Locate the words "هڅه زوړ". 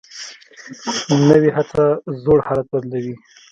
1.57-2.39